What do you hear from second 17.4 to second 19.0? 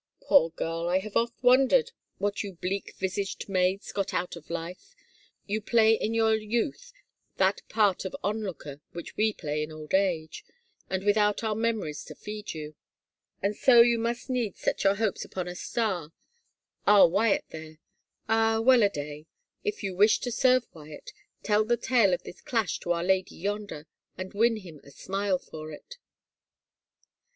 there. Ah, well a